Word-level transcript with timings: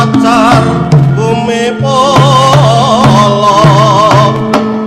macacar 0.00 0.64
bumi 1.12 1.76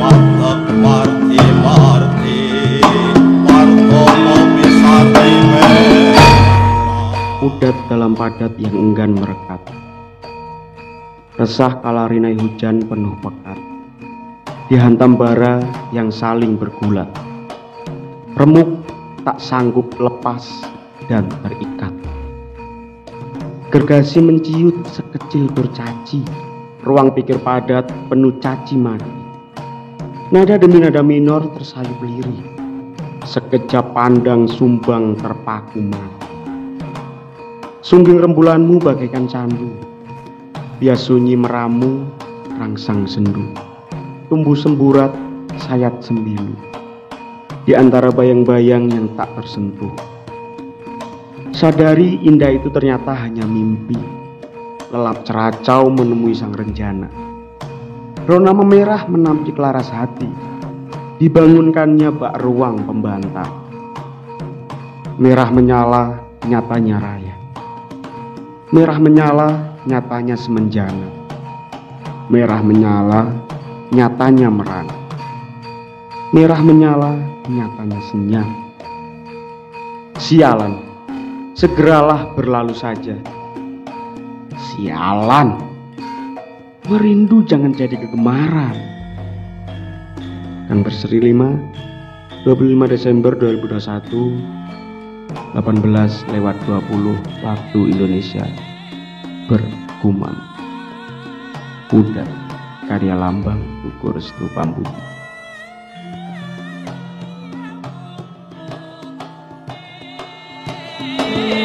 Matek 0.00 0.60
marti 0.80 1.44
marti 1.60 2.40
bisa 4.56 4.96
Udat 7.44 7.76
dalam 7.92 8.16
padat 8.16 8.56
yang 8.56 8.72
enggan 8.72 9.20
merekat. 9.20 9.60
Resah 11.36 11.76
kala 11.84 12.08
rinai 12.08 12.32
hujan 12.40 12.80
penuh 12.88 13.12
pekat. 13.20 13.60
Dihantam 14.72 15.20
bara 15.20 15.60
yang 15.92 16.08
saling 16.08 16.56
bergulat. 16.56 17.12
Remuk 18.40 18.80
tak 19.28 19.36
sanggup 19.36 19.92
lepas 20.00 20.64
dan 21.04 21.28
terikat. 21.44 21.63
Gergasi 23.74 24.22
menciut 24.22 24.86
sekecil 24.86 25.50
kurcaci. 25.50 26.22
Ruang 26.86 27.10
pikir 27.10 27.42
padat 27.42 27.90
penuh 28.06 28.30
caci 28.38 28.78
maki. 28.78 29.10
Nada 30.30 30.54
demi 30.54 30.78
nada 30.78 31.02
minor 31.02 31.42
tersayup 31.58 31.98
lirih. 31.98 32.38
Sekejap 33.26 33.90
pandang 33.90 34.46
sumbang 34.46 35.18
terpaku 35.18 35.90
mati. 35.90 36.30
Sungging 37.82 38.22
rembulanmu 38.22 38.78
bagaikan 38.78 39.26
candu 39.26 39.74
Bias 40.78 41.10
sunyi 41.10 41.34
meramu 41.34 42.06
rangsang 42.62 43.10
sendu 43.10 43.42
Tumbuh 44.30 44.54
semburat 44.54 45.10
sayat 45.66 45.98
sembilu 45.98 46.54
Di 47.66 47.74
antara 47.74 48.14
bayang-bayang 48.14 48.86
yang 48.88 49.10
tak 49.18 49.34
tersentuh 49.34 50.13
Sadari 51.64 52.20
indah 52.20 52.52
itu 52.52 52.68
ternyata 52.68 53.16
hanya 53.16 53.48
mimpi 53.48 53.96
Lelap 54.92 55.24
ceracau 55.24 55.88
menemui 55.88 56.36
sang 56.36 56.52
renjana 56.52 57.08
Rona 58.28 58.52
memerah 58.52 59.08
menampik 59.08 59.56
laras 59.56 59.88
hati 59.88 60.28
Dibangunkannya 61.16 62.12
bak 62.20 62.36
ruang 62.44 62.84
pembantah 62.84 63.48
Merah 65.16 65.48
menyala 65.48 66.20
nyatanya 66.44 67.00
raya 67.00 67.34
Merah 68.74 68.98
menyala, 68.98 69.78
nyatanya 69.86 70.34
semenjana. 70.34 71.06
Merah 72.26 72.58
menyala, 72.58 73.30
nyatanya 73.94 74.50
merana. 74.50 74.96
Merah 76.34 76.58
menyala, 76.58 77.14
nyatanya 77.46 78.00
senyap. 78.10 78.50
Sialan, 80.18 80.93
segeralah 81.54 82.34
berlalu 82.34 82.74
saja. 82.74 83.14
Sialan, 84.74 85.54
merindu 86.90 87.46
jangan 87.46 87.70
jadi 87.70 87.94
kegemaran. 87.94 88.74
Kan 90.66 90.82
berseri 90.82 91.30
5, 91.30 92.44
25 92.44 92.90
Desember 92.90 93.32
2021 93.38 94.54
18 95.54 96.34
lewat 96.34 96.56
20 96.66 97.46
waktu 97.46 97.80
Indonesia 97.94 98.42
bergumam 99.46 100.34
Udah 101.94 102.26
karya 102.90 103.14
lambang 103.14 103.62
ukur 103.86 104.18
restu 104.18 104.50
pambuti 104.50 105.13
Yeah. 111.34 111.63